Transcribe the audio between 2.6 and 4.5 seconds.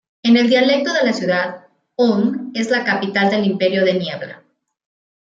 la "capital del imperio de niebla".